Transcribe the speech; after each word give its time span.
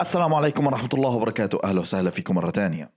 السلام 0.00 0.34
عليكم 0.34 0.66
ورحمة 0.66 0.88
الله 0.94 1.10
وبركاته. 1.10 1.58
أهلا 1.64 1.80
وسهلا 1.80 2.10
فيكم 2.10 2.34
مرة 2.34 2.50
تانية 2.50 2.90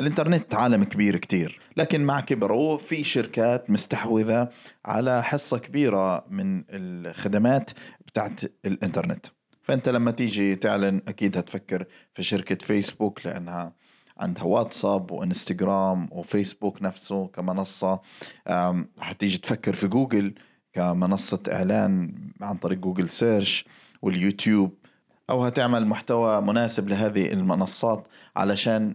الإنترنت 0.00 0.54
عالم 0.54 0.84
كبير 0.84 1.16
كتير 1.16 1.60
لكن 1.76 2.04
مع 2.04 2.20
كبره 2.20 2.76
في 2.76 3.04
شركات 3.04 3.70
مستحوذة 3.70 4.48
على 4.84 5.22
حصة 5.22 5.58
كبيرة 5.58 6.24
من 6.30 6.64
الخدمات 6.70 7.70
بتاعت 8.06 8.40
الإنترنت. 8.64 9.26
فأنت 9.62 9.88
لما 9.88 10.10
تيجي 10.10 10.54
تعلن 10.54 11.00
أكيد 11.08 11.36
هتفكر 11.36 11.84
في 12.14 12.22
شركة 12.22 12.66
فيسبوك 12.66 13.26
لأنها 13.26 13.72
عندها 14.18 14.44
واتساب 14.44 15.10
وإنستغرام 15.10 16.08
وفيسبوك 16.12 16.82
نفسه 16.82 17.26
كمنصة. 17.26 18.00
حتيجي 19.00 19.38
تفكر 19.38 19.74
في 19.74 19.86
جوجل 19.86 20.34
كمنصة 20.72 21.42
إعلان 21.52 22.14
عن 22.42 22.56
طريق 22.56 22.78
جوجل 22.78 23.08
search 23.08 23.64
واليوتيوب. 24.02 24.77
أو 25.30 25.44
هتعمل 25.44 25.86
محتوى 25.86 26.40
مناسب 26.40 26.88
لهذه 26.88 27.32
المنصات 27.32 28.08
علشان 28.36 28.94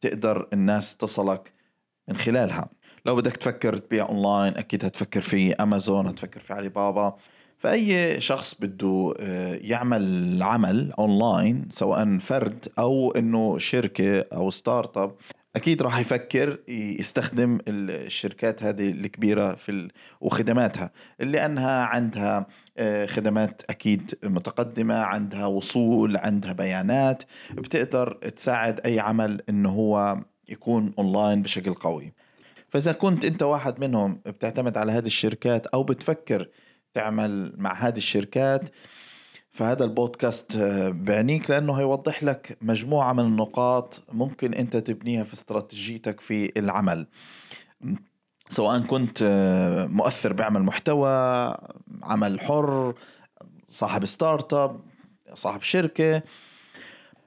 تقدر 0.00 0.48
الناس 0.52 0.96
تصلك 0.96 1.52
من 2.08 2.16
خلالها. 2.16 2.68
لو 3.06 3.16
بدك 3.16 3.36
تفكر 3.36 3.76
تبيع 3.76 4.08
أونلاين 4.08 4.56
أكيد 4.56 4.84
هتفكر 4.84 5.20
في 5.20 5.54
أمازون 5.54 6.06
هتفكر 6.06 6.40
في 6.40 6.52
علي 6.52 6.68
بابا 6.68 7.16
فأي 7.58 8.20
شخص 8.20 8.54
بده 8.60 9.14
آه، 9.20 9.58
يعمل 9.62 10.42
عمل 10.42 10.92
أونلاين 10.92 11.68
سواء 11.70 12.18
فرد 12.18 12.68
أو 12.78 13.10
إنه 13.10 13.58
شركة 13.58 14.24
أو 14.32 14.50
startup 14.50 15.14
أكيد 15.56 15.82
راح 15.82 15.98
يفكر 15.98 16.58
يستخدم 16.68 17.58
الشركات 17.68 18.62
هذه 18.62 18.90
الكبيرة 18.90 19.54
في 19.54 19.72
ال... 19.72 19.90
وخدماتها 20.20 20.90
لأنها 21.20 21.84
عندها 21.84 22.46
آه، 22.78 23.06
خدمات 23.06 23.62
أكيد 23.70 24.18
متقدمة 24.24 24.94
عندها 24.94 25.46
وصول 25.46 26.16
عندها 26.16 26.52
بيانات 26.52 27.22
بتقدر 27.50 28.12
تساعد 28.12 28.80
أي 28.80 29.00
عمل 29.00 29.42
انه 29.48 29.70
هو 29.70 30.18
يكون 30.48 30.94
أونلاين 30.98 31.42
بشكل 31.42 31.74
قوي. 31.74 32.12
فإذا 32.68 32.92
كنت 32.92 33.24
أنت 33.24 33.42
واحد 33.42 33.80
منهم 33.80 34.20
بتعتمد 34.26 34.78
على 34.78 34.92
هذه 34.92 35.06
الشركات 35.06 35.66
أو 35.66 35.82
بتفكر 35.82 36.48
تعمل 36.92 37.54
مع 37.58 37.74
هذه 37.74 37.96
الشركات 37.96 38.68
فهذا 39.56 39.84
البودكاست 39.84 40.56
آه، 40.56 40.88
بعنيك 40.88 41.50
لأنه 41.50 41.74
هيوضح 41.74 42.24
لك 42.24 42.58
مجموعة 42.62 43.12
من 43.12 43.24
النقاط 43.24 44.02
ممكن 44.12 44.54
أنت 44.54 44.76
تبنيها 44.76 45.24
في 45.24 45.32
استراتيجيتك 45.32 46.20
في 46.20 46.52
العمل. 46.56 47.06
سواء 48.48 48.80
كنت 48.80 49.18
آه، 49.22 49.86
مؤثر 49.86 50.32
بعمل 50.32 50.62
محتوى 50.62 51.08
عمل 52.02 52.40
حر 52.40 52.94
صاحب 53.68 54.04
startup 54.04 54.80
صاحب 55.34 55.62
شركة. 55.62 56.22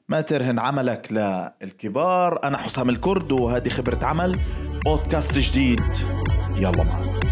ما 0.10 0.22
ترهن 0.22 0.60
عملك 0.60 1.12
للكبار. 1.12 2.40
أنا 2.44 2.58
حسام 2.58 2.90
الكرد 2.90 3.32
وهذه 3.32 3.70
خبرة 3.70 4.06
عمل 4.06 4.40
بودكاست 4.86 5.40
جديد. 5.40 5.82
يلا 6.56 6.84
معنا. 6.84 7.29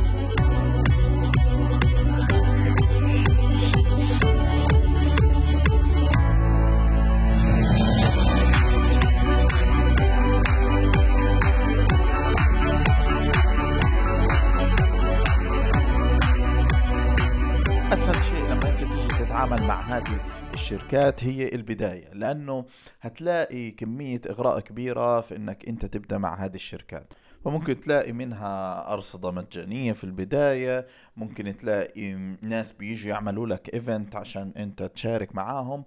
الشركات 20.68 21.24
هي 21.24 21.56
البداية 21.56 22.14
لأنه 22.14 22.66
هتلاقي 23.02 23.72
كمية 23.72 24.22
إغراء 24.30 24.60
كبيرة 24.60 25.22
في 25.22 25.36
أنك 25.36 25.68
أنت 25.68 25.86
تبدأ 25.86 26.18
مع 26.18 26.46
هذه 26.46 26.56
الشركات. 26.56 27.14
فممكن 27.46 27.80
تلاقي 27.80 28.12
منها 28.12 28.94
أرصدة 28.94 29.32
مجانية 29.32 29.94
في 29.94 30.04
البداية 30.04 30.88
ممكن 31.18 31.58
تلاقي 31.58 32.14
ناس 32.42 32.72
بيجي 32.72 33.10
يعملوا 33.10 33.48
لك 33.48 33.74
إيفنت 33.74 34.16
عشان 34.16 34.54
أنت 34.58 34.84
تشارك 34.84 35.36
معاهم. 35.36 35.84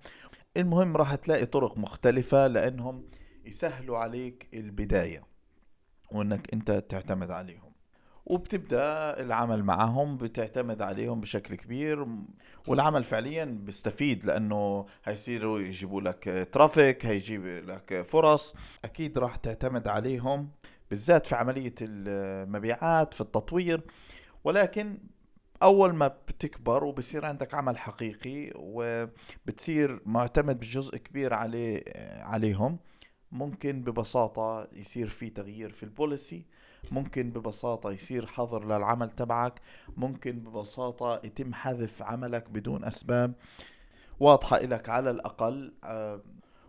المهم 0.56 0.96
راح 0.96 1.14
تلاقي 1.14 1.46
طرق 1.46 1.78
مختلفة 1.78 2.46
لأنهم 2.46 3.04
يسهلوا 3.44 3.98
عليك 3.98 4.48
البداية 4.54 5.22
وأنك 6.12 6.54
أنت 6.54 6.70
تعتمد 6.70 7.30
عليهم. 7.30 7.69
وبتبدأ 8.30 9.20
العمل 9.20 9.64
معهم 9.64 10.16
بتعتمد 10.16 10.82
عليهم 10.82 11.20
بشكل 11.20 11.54
كبير 11.54 12.06
والعمل 12.66 13.04
فعليا 13.04 13.44
بيستفيد 13.44 14.24
لأنه 14.24 14.86
هيصيروا 15.04 15.60
يجيبوا 15.60 16.00
لك 16.00 16.48
ترافيك 16.52 17.06
هيجيب 17.06 17.46
لك 17.46 18.02
فرص. 18.02 18.56
أكيد 18.84 19.18
راح 19.18 19.36
تعتمد 19.36 19.88
عليهم 19.88 20.50
بالذات 20.90 21.26
في 21.26 21.34
عملية 21.34 21.74
المبيعات 21.80 23.14
في 23.14 23.20
التطوير. 23.20 23.80
ولكن 24.44 24.98
أول 25.62 25.94
ما 25.94 26.06
بتكبر 26.08 26.84
وبصير 26.84 27.26
عندك 27.26 27.54
عمل 27.54 27.78
حقيقي 27.78 28.52
وبتصير 28.56 30.00
معتمد 30.06 30.60
بجزء 30.60 30.96
كبير 30.96 31.34
عليه 31.34 31.84
عليهم 32.22 32.78
ممكن 33.32 33.82
ببساطة 33.82 34.68
يصير 34.72 35.08
في 35.08 35.30
تغيير 35.30 35.72
في 35.72 35.82
البوليسي 35.82 36.44
ممكن 36.90 37.30
ببساطة 37.30 37.90
يصير 37.90 38.26
حظر 38.26 38.64
للعمل 38.64 39.10
تبعك 39.10 39.60
ممكن 39.96 40.40
ببساطة 40.40 41.20
يتم 41.24 41.54
حذف 41.54 42.02
عملك 42.02 42.50
بدون 42.50 42.84
أسباب 42.84 43.34
واضحة 44.20 44.58
لك 44.58 44.88
على 44.88 45.10
الأقل. 45.10 45.74
آه، 45.84 46.20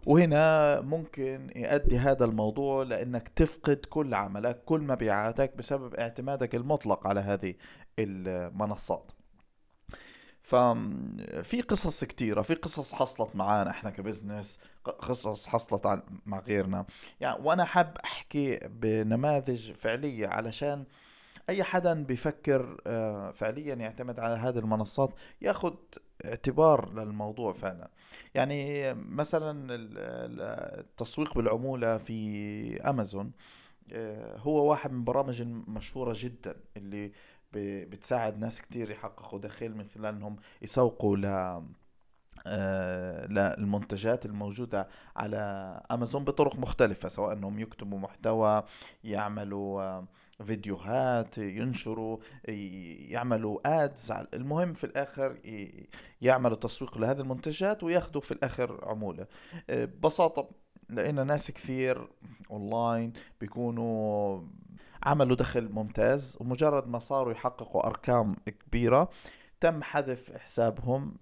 وهنا 0.05 0.81
ممكن 0.81 1.49
يؤدي 1.55 1.97
هذا 1.97 2.25
الموضوع 2.25 2.83
لأنك 2.83 3.29
تفقد 3.29 3.75
كل 3.89 4.13
عملك 4.13 4.63
كل 4.65 4.81
مبيعاتك 4.81 5.57
بسبب 5.57 5.95
اعتمادك 5.95 6.55
المطلق 6.55 7.07
على 7.07 7.19
هذه 7.19 7.55
المنصات. 7.99 9.11
ففي 10.43 11.61
قصص 11.61 12.03
كتيرة 12.03 12.41
في 12.41 12.53
قصص 12.53 12.93
حصلت 12.93 13.35
معانا 13.35 13.69
إحنا 13.69 13.89
كبزنس 13.89 14.59
قصص 14.85 15.47
حصلت 15.47 16.03
مع 16.25 16.39
غيرنا. 16.39 16.85
يعني 17.19 17.41
وأنا 17.43 17.65
حاب 17.65 17.97
أحكي 18.03 18.59
بنماذج 18.67 19.71
فعلية 19.71 20.27
علشان 20.27 20.85
أي 21.49 21.63
حدا 21.63 22.03
بيفكر 22.03 22.81
آه، 22.87 23.31
فعليا 23.31 23.75
يعتمد 23.75 24.19
على 24.19 24.35
هذه 24.35 24.59
المنصات 24.59 25.13
ياخد 25.41 25.75
اعتبار 26.25 26.93
للموضوع 26.93 27.53
فعلا. 27.53 27.89
يعني 28.35 28.93
مثلا 28.93 29.67
التسويق 30.79 31.35
بالعمولة 31.37 31.97
في 31.97 32.81
أمازون 32.89 33.31
آه، 33.93 34.37
هو 34.37 34.69
واحد 34.69 34.91
من 34.91 34.97
البرامج 34.99 35.41
المشهورة 35.41 36.13
جدا 36.17 36.55
اللي 36.77 37.11
بتساعد 37.53 38.39
ناس 38.39 38.61
كتير 38.61 38.89
يحققوا 38.89 39.39
دخل 39.39 39.75
من 39.75 39.87
خلال 39.87 40.15
انهم 40.15 40.35
يسوقوا 40.61 41.17
للمنتجات 43.29 44.25
الموجودة 44.25 44.87
على 45.15 45.37
أمازون 45.91 46.23
بطرق 46.23 46.55
مختلفة 46.55 47.09
سواء 47.09 47.33
أنهم 47.33 47.59
يكتبوا 47.59 47.99
محتوى 47.99 48.63
يعملوا 49.03 49.81
آه، 49.81 50.07
فيديوهات 50.45 51.37
ينشروا 51.37 52.17
يعملوا 53.09 53.83
ads 53.83 54.11
المهم 54.33 54.73
في 54.73 54.83
الآخر 54.83 55.37
يعملوا 56.21 56.57
تسويق 56.57 56.97
لهذه 56.97 57.21
المنتجات 57.21 57.83
وياخذوا 57.83 58.21
في 58.21 58.31
الآخر 58.31 58.85
عمولة. 58.85 59.27
آه، 59.69 59.85
ببساطة 59.85 60.49
لقينا 60.89 61.23
ناس 61.23 61.51
كثير 61.51 62.07
اونلاين 62.51 63.13
بيكونوا 63.41 64.41
عملوا 65.03 65.35
دخل 65.35 65.69
ممتاز 65.71 66.37
ومجرد 66.39 66.87
ما 66.87 66.99
صاروا 66.99 67.33
يحققوا 67.33 67.87
أرقام 67.87 68.35
كبيرة 68.45 69.09
تم 69.59 69.83
حذف 69.83 70.37
حسابهم 70.37 71.15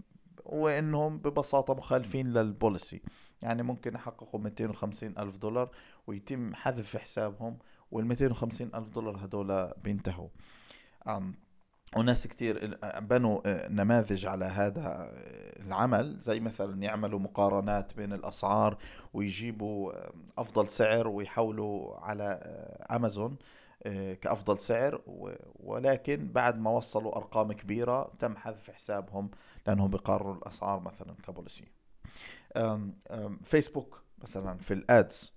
وإنهم 0.50 1.18
ببساطة 1.18 1.74
مخالفين 1.74 2.28
لل 2.34 2.49
policy. 2.49 3.02
يعني 3.44 3.64
ممكن 3.64 3.96
يحققوا 3.96 4.40
250 4.40 5.18
ألف 5.18 5.38
دولار 5.38 5.69
ويتم 6.07 6.56
حذف 6.56 6.98
حسابهم 6.98 7.57
وال 7.92 8.06
250 8.06 8.69
ألف 8.75 8.90
دولار 8.90 9.25
هدول 9.25 9.72
بينتهوا. 9.84 10.30
وناس 11.98 12.28
كتير 12.28 12.78
بنوا 13.00 13.42
آه، 13.46 13.68
نماذج 13.68 14.25
على 14.25 14.46
هذا 14.46 15.12
العمل. 15.66 16.19
زي 16.19 16.40
مثلا 16.40 16.84
يعملوا 16.84 17.19
مقارنات 17.19 17.95
بين 17.95 18.13
الأسعار 18.13 18.78
ويجيبوا 19.13 19.94
أفضل 20.38 20.68
سعر 20.68 21.07
ويحولوا 21.07 21.98
على 21.98 22.40
آه، 22.44 22.95
أمازون 22.95 23.38
آه، 23.84 24.13
كأفضل 24.13 24.57
سعر. 24.57 25.02
ولكن 25.60 26.31
بعد 26.31 26.60
ما 26.60 26.69
وصلوا 26.69 27.18
أرقام 27.18 27.52
كبيرة 27.52 28.12
تم 28.19 28.36
حذف 28.36 28.72
حسابهم 28.72 29.31
لأنهم 29.69 29.89
بيقارنوا 29.89 30.36
الأسعار 30.36 30.80
مثلا 30.80 31.16
ك 31.27 31.34
policy 31.34 31.71
فيسبوك 33.44 34.04
مثلا 34.18 34.57
في 34.57 34.74
ال 34.74 34.88
ads 34.88 35.33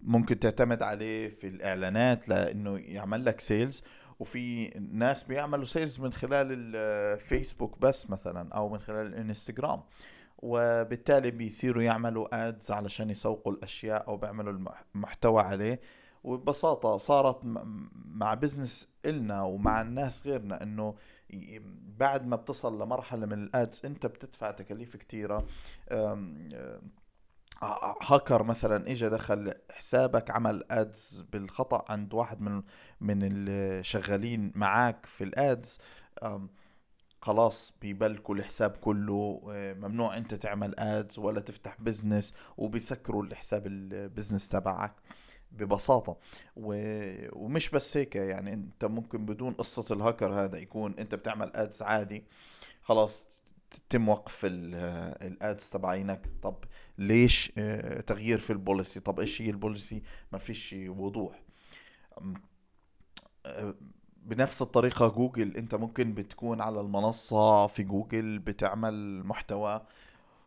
ممكن 0.00 0.40
تعتمد 0.40 0.82
عليه 0.82 1.28
في 1.28 1.46
الإعلانات 1.46 2.28
لأنه 2.28 2.78
يعمل 2.78 3.24
لك 3.24 3.40
sales 3.40 3.84
وفي 4.18 4.68
ناس 4.92 5.24
بيعملوا 5.24 5.64
sales 5.64 6.00
من 6.00 6.12
خلال 6.12 6.46
الفيسبوك 6.50 7.78
بس 7.78 8.10
مثلا 8.10 8.54
أو 8.54 8.68
من 8.68 8.78
خلال 8.78 9.06
الانستغرام 9.06 9.82
وبالتالي 10.38 11.30
بيصيروا 11.30 11.82
يعملوا 11.82 12.48
ads 12.48 12.70
علشان 12.70 13.10
يسوقوا 13.10 13.52
الأشياء 13.52 14.08
أو 14.08 14.16
بيعملوا 14.16 14.74
المحتوى 14.94 15.42
عليه. 15.42 15.80
وببساطة 16.24 16.96
صارت 16.96 17.40
مع 17.94 18.34
business 18.34 18.88
إلنا 19.04 19.42
ومع 19.42 19.82
الناس 19.82 20.26
غيرنا 20.26 20.62
إنه 20.62 20.94
بعد 21.98 22.26
ما 22.26 22.36
بتصل 22.36 22.82
لمرحلة 22.82 23.26
من 23.26 23.42
ال 23.42 23.52
ads 23.52 23.82
أنت 23.84 24.06
بتدفع 24.06 24.50
تكاليف 24.50 24.96
كتيرة. 24.96 25.46
هاكر 28.02 28.42
مثلا 28.42 28.90
اجى 28.90 29.08
دخل 29.08 29.54
حسابك 29.70 30.30
عمل 30.30 30.64
ads 30.70 31.26
بالخطأ 31.32 31.92
عند 31.92 32.14
واحد 32.14 32.40
من 32.40 32.62
من 33.00 33.18
الشغالين 33.22 34.52
معاك 34.54 35.06
في 35.06 35.24
ال 35.24 35.35
ads. 35.35 35.78
خلاص 37.22 37.72
بيبلكوا 37.80 38.34
الحساب 38.34 38.70
كله 38.70 39.40
ممنوع 39.54 40.16
أنت 40.16 40.34
تعمل 40.34 40.74
ads 40.78 41.18
ولا 41.18 41.40
تفتح 41.40 41.80
business 41.80 42.34
وبيسكروا 42.56 43.22
الحساب 43.22 43.66
ال 43.66 43.75
business 43.75 44.48
تبعك. 44.48 44.94
ببساطة. 45.52 46.16
و... 46.56 46.74
ومش 47.32 47.70
بس 47.70 47.96
هيك 47.96 48.16
يعني 48.16 48.52
انت 48.52 48.84
ممكن 48.84 49.26
بدون 49.26 49.52
قصة 49.52 49.94
الهاكر 49.94 50.34
هذا 50.44 50.58
يكون 50.58 50.94
انت 50.98 51.14
بتعمل 51.14 51.50
ads 51.54 51.82
عادي. 51.82 52.24
خلاص 52.82 53.26
بتم 53.70 54.08
وقف 54.08 54.40
ال 54.44 54.75
ads 54.75 55.70
تبعينك 55.70 56.30
طب 56.42 56.64
ليش 56.98 57.52
آه، 57.58 58.00
تغيير 58.00 58.38
في 58.38 58.52
ال 58.52 58.58
policy؟ 58.58 59.00
طب 59.00 59.20
إيش 59.20 59.42
هي 59.42 59.50
ال 59.50 59.56
policy؟ 59.56 60.02
ما 60.32 60.38
فيش 60.38 60.74
وضوح. 60.88 61.42
آه، 63.46 63.74
بنفس 64.16 64.62
الطريقة 64.62 65.08
جوجل 65.08 65.56
انت 65.56 65.74
ممكن 65.74 66.14
بتكون 66.14 66.60
على 66.60 66.80
المنصة 66.80 67.66
في 67.66 67.82
جوجل 67.82 68.38
بتعمل 68.38 69.24
محتوى 69.26 69.86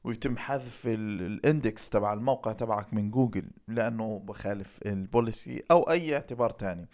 ويتم 0.04 0.38
حذف 0.38 0.88
ال 0.88 1.05
index 1.05 1.90
تبع 1.90 2.14
الموقع 2.14 2.52
تبعك 2.52 2.94
من 2.94 3.12
جوجل 3.12 3.52
لأنه 3.68 4.20
بخالف 4.20 4.80
ال 4.86 4.97
policy 4.97 5.64
أو 5.72 5.90
أي 5.90 6.16
اعتبار 6.16 6.50
تاني. 6.50 6.88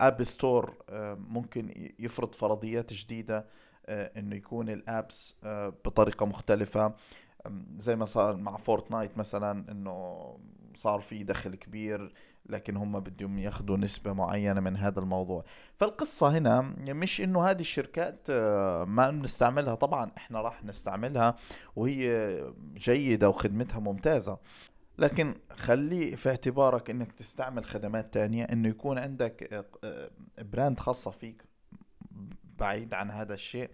App 0.00 0.22
Store 0.22 0.74
آه، 0.90 1.14
ممكن 1.14 1.92
يفرض 1.98 2.34
فرضيات 2.34 2.92
جديدة 2.92 3.46
إنه 3.88 4.36
يكون 4.36 4.68
ال 4.68 4.82
apps 4.82 5.36
بطريقة 5.84 6.26
مختلفة. 6.26 6.94
زي 7.76 7.96
ما 7.96 8.04
صار 8.04 8.36
مع 8.36 8.56
فورتنايت 8.56 9.18
مثلا 9.18 9.70
إنه 9.70 10.38
صار 10.76 11.00
في 11.00 11.24
دخل 11.24 11.54
كبير 11.54 12.12
لكن 12.48 12.76
هم 12.76 13.00
بدهم 13.00 13.38
ياخذوا 13.38 13.76
نسبة 13.76 14.12
معينة 14.12 14.60
من 14.60 14.76
هذا 14.76 15.00
الموضوع. 15.00 15.44
فالقصة 15.76 16.38
هنا 16.38 16.60
مش 16.88 17.20
إنه 17.20 17.50
هذه 17.50 17.60
الشركات 17.60 18.26
آه، 18.30 18.84
ما 18.84 19.10
بنستعملها. 19.10 19.74
طبعا 19.74 20.10
إحنا 20.16 20.40
راح 20.40 20.64
نستعملها 20.64 21.36
وهي 21.76 22.38
جيدة 22.76 23.28
وخدمتها 23.28 23.78
ممتازة. 23.78 24.38
لكن 24.98 25.34
خلي 25.50 26.16
في 26.16 26.28
اعتبارك 26.28 26.90
إنك 26.90 27.12
تستعمل 27.12 27.64
خدمات 27.64 28.14
تانية 28.14 28.44
إنه 28.44 28.68
يكون 28.68 28.98
عندك 28.98 29.52
آه، 29.52 29.64
آه، 29.84 30.10
brand 30.38 30.80
خاصة 30.80 31.10
فيك 31.10 31.44
بعيد 32.58 32.94
عن 32.94 33.10
هذا 33.10 33.34
الشيء 33.34 33.70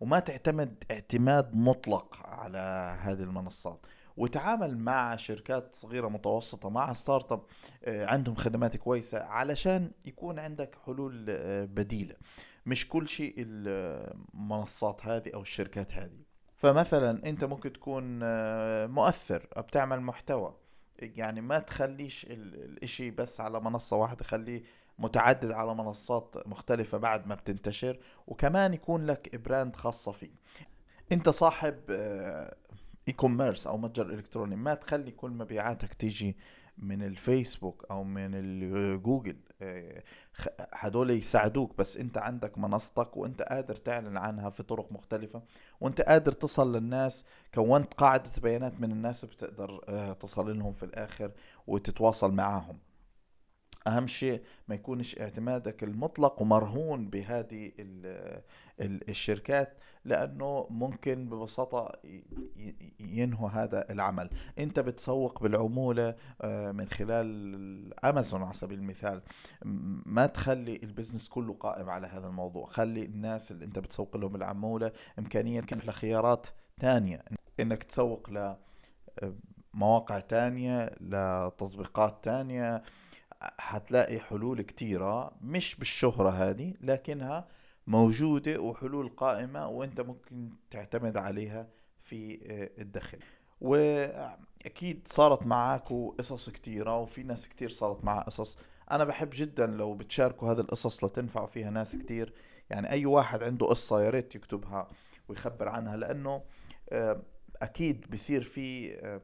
وما 0.00 0.18
تعتمد 0.18 0.84
اعتماد 0.90 1.54
مطلق 1.54 2.26
على 2.26 2.58
هذه 3.00 3.22
المنصات. 3.22 3.86
وتعامل 4.16 4.78
مع 4.78 5.16
شركات 5.16 5.74
صغيرة 5.74 6.08
متوسطة 6.08 6.70
مع 6.70 6.92
startup 6.92 7.42
آه، 7.84 8.06
عندهم 8.06 8.34
خدمات 8.34 8.76
كويسة 8.76 9.24
علشان 9.24 9.90
يكون 10.04 10.38
عندك 10.38 10.76
حلول 10.86 11.26
آه، 11.28 11.64
بديلة. 11.64 12.14
مش 12.66 12.88
كل 12.88 13.08
شيء 13.08 13.34
المنصات 13.38 15.06
هذه 15.06 15.30
أو 15.34 15.40
الشركات 15.40 15.94
هذه. 15.94 16.22
فمثلا 16.56 17.28
أنت 17.28 17.44
ممكن 17.44 17.72
تكون 17.72 18.20
آه، 18.22 18.86
مؤثر 18.86 19.46
بتعمل 19.56 20.00
محتوى. 20.00 20.54
يعني 20.98 21.40
ما 21.40 21.58
تخليش 21.58 22.26
الإشي 22.30 23.10
بس 23.10 23.40
على 23.40 23.60
منصة 23.60 23.96
واحدة 23.96 24.24
خليه 24.24 24.62
متعدد 24.98 25.50
على 25.50 25.74
منصات 25.74 26.36
مختلفة 26.46 26.98
بعد 26.98 27.26
ما 27.26 27.34
بتنتشر 27.34 27.98
وكمان 28.26 28.74
يكون 28.74 29.06
لك 29.06 29.36
brand 29.36 29.76
خاصة 29.76 30.12
فيه. 30.12 30.32
أنت 31.12 31.28
صاحب 31.28 31.76
e-commerce 33.08 33.66
أو 33.66 33.78
متجر 33.78 34.06
إلكتروني 34.06 34.56
ما 34.56 34.74
تخلي 34.74 35.10
كل 35.10 35.30
مبيعاتك 35.30 35.94
تيجي 35.94 36.36
من 36.78 37.02
الفيسبوك 37.02 37.86
أو 37.90 38.04
من 38.04 38.34
الجوجل 38.34 39.36
آه، 39.62 40.02
هدول 40.74 41.10
يساعدوك 41.10 41.78
بس 41.78 41.96
أنت 41.96 42.18
عندك 42.18 42.58
منصتك 42.58 43.16
وأنت 43.16 43.42
قادر 43.42 43.76
تعلن 43.76 44.16
عنها 44.16 44.50
في 44.50 44.62
طرق 44.62 44.92
مختلفة 44.92 45.42
وأنت 45.80 46.00
قادر 46.00 46.32
تصل 46.32 46.76
للناس 46.76 47.24
كونت 47.54 47.94
قاعدة 47.94 48.30
بيانات 48.42 48.80
من 48.80 48.92
الناس 48.92 49.24
بتقدر 49.24 49.80
آه، 49.88 50.12
تصل 50.12 50.58
لهم 50.58 50.72
في 50.72 50.82
الآخر 50.82 51.32
وتتواصل 51.66 52.32
معاهم. 52.32 52.78
أهم 53.86 54.06
شيء 54.06 54.42
ما 54.68 54.74
يكونش 54.74 55.18
اعتمادك 55.18 55.84
المطلق 55.84 56.42
ومرهون 56.42 57.08
بهذه 57.08 57.72
الشركات 58.80 59.78
لأنه 60.04 60.66
ممكن 60.70 61.28
ببساطة 61.28 61.92
ينهوا 63.00 63.48
هذا 63.48 63.90
العمل. 63.90 64.30
انت 64.58 64.80
بتسوق 64.80 65.42
بالعمولة 65.42 66.14
آه، 66.42 66.72
من 66.72 66.88
خلال 66.88 68.04
امازون 68.04 68.42
على 68.42 68.54
سبيل 68.54 68.78
المثال. 68.78 69.22
ما 70.06 70.26
تخلي 70.26 70.76
البزنس 70.82 71.28
كله 71.28 71.54
قائم 71.54 71.90
على 71.90 72.06
هذا 72.06 72.26
الموضوع. 72.26 72.66
خلي 72.66 73.04
الناس 73.04 73.52
اللي 73.52 73.64
انت 73.64 73.78
بتسوق 73.78 74.16
لهم 74.16 74.36
العمولة 74.36 74.92
امكانيه 75.18 75.60
لخيارات 75.60 76.46
تانية. 76.80 77.24
إنك 77.60 77.84
تسوق 77.84 78.30
ل 78.30 78.56
آه، 79.78 80.20
تانية 80.28 80.90
لتطبيقات 81.00 82.24
تانية. 82.24 82.82
حتلاقي 83.58 84.20
حلول 84.20 84.62
كتيرة 84.62 85.32
مش 85.40 85.76
بالشهرة 85.76 86.30
هذه 86.30 86.74
لكنها 86.80 87.48
موجودة 87.86 88.60
وحلول 88.60 89.08
قائمة 89.08 89.68
وانت 89.68 90.00
ممكن 90.00 90.50
تعتمد 90.70 91.16
عليها 91.16 91.68
في 92.12 92.40
آه، 92.46 92.82
الدخل 92.82 93.18
وأكيد 93.60 95.08
صارت 95.08 95.46
معاكم 95.46 96.08
قصص 96.18 96.50
كتيرة 96.50 96.98
وفي 96.98 97.22
ناس 97.22 97.48
كتير 97.48 97.68
صارت 97.68 98.04
معها 98.04 98.22
قصص. 98.22 98.58
أنا 98.90 99.04
بحب 99.04 99.30
جدا 99.32 99.66
لو 99.66 99.94
بتشاركوا 99.94 100.52
هذه 100.52 100.60
القصص 100.60 101.04
لتنفعوا 101.04 101.46
فيها 101.46 101.70
ناس 101.70 101.96
كتير. 101.96 102.34
يعني 102.70 102.90
أي 102.90 103.06
واحد 103.06 103.42
عنده 103.42 103.66
قصة 103.66 104.02
يا 104.02 104.10
ريت 104.10 104.34
يكتبها 104.34 104.88
ويخبر 105.28 105.68
عنها 105.68 105.96
لأنه 105.96 106.42
آه، 106.90 107.22
أكيد 107.62 108.10
بصير 108.10 108.42
في 108.42 108.94
آه، 108.94 109.20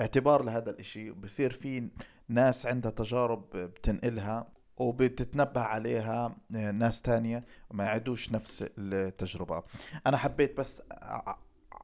اعتبار 0.00 0.42
لهذا 0.42 0.70
الإشي 0.70 1.10
بصير 1.10 1.52
في 1.52 1.88
ناس 2.28 2.66
عندها 2.66 2.90
تجارب 2.90 3.50
بتنقلها 3.50 4.52
وبتتنبه 4.76 5.60
عليها 5.60 6.36
ناس 6.50 7.02
تانية 7.02 7.44
وما 7.70 7.84
يعيدوش 7.84 8.32
نفس 8.32 8.64
التجربة. 8.78 9.62
أنا 10.06 10.16
حبيت 10.16 10.56
بس 10.56 10.82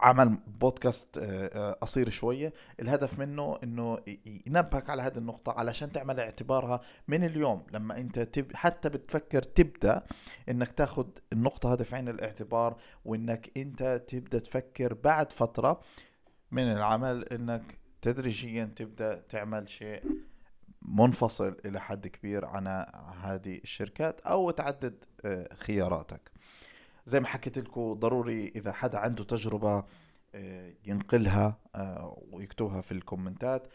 عمل 0.00 0.38
بودكاست 0.46 1.18
قصير 1.80 2.10
شوية. 2.10 2.52
الهدف 2.80 3.18
منه 3.18 3.58
إنه 3.62 3.98
ينبهك 4.46 4.90
على 4.90 5.02
هذه 5.02 5.18
النقطة 5.18 5.52
علشان 5.52 5.92
تعمل 5.92 6.20
اعتبارها 6.20 6.80
من 7.08 7.24
اليوم. 7.24 7.66
لما 7.72 7.98
أنت 7.98 8.18
تب 8.18 8.54
حتى 8.54 8.88
بتفكر 8.88 9.42
تبدأ 9.42 10.02
إنك 10.48 10.72
تاخد 10.72 11.18
النقطة 11.32 11.72
هذه 11.72 11.82
في 11.82 11.96
عين 11.96 12.08
الاعتبار 12.08 12.76
وإنك 13.04 13.50
أنت 13.56 14.02
تبدأ 14.08 14.38
تفكر 14.38 14.94
بعد 14.94 15.32
فترة 15.32 15.80
من 16.50 16.72
العمل 16.72 17.24
إنك 17.24 17.78
تدريجيا 18.02 18.64
تبدأ 18.76 19.20
تعمل 19.20 19.68
شيء 19.68 20.02
منفصل 20.82 21.56
إلى 21.64 21.80
حد 21.80 22.06
كبير 22.06 22.44
عن 22.44 22.66
هذه 23.22 23.58
الشركات 23.64 24.20
أو 24.20 24.50
تعدد 24.50 25.04
آه، 25.24 25.54
خياراتك. 25.54 26.30
زي 27.08 27.20
ما 27.20 27.26
حكيت 27.26 27.58
لكم 27.58 27.92
ضروري 27.92 28.52
إذا 28.56 28.72
حدا 28.72 28.98
عنده 28.98 29.24
تجربة 29.24 29.84
آه، 30.34 30.72
ينقلها 30.86 31.56
آه، 31.74 32.18
ويكتبها 32.32 32.80
في 32.80 32.92
الكومنتات. 32.92 33.68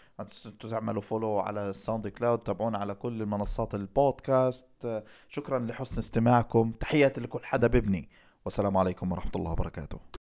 تعملوا 0.60 1.02
follow 1.01 1.39
على 1.40 1.70
الساوند 1.70 2.08
كلاود 2.08 2.40
تابعونا 2.40 2.78
على 2.78 2.96
كل 2.96 3.22
المنصات 3.22 3.75
البودكاست 3.75 5.04
شكرا 5.30 5.60
لحسن 5.60 5.98
استماعكم. 5.98 6.72
تحياتي 6.72 7.22
لكل 7.22 7.40
حدا 7.44 7.68
ببني 7.68 8.10
والسلام 8.46 8.78
عليكم 8.78 9.12
ورحمة 9.12 9.32
الله 9.36 9.52
وبركاته. 9.52 10.23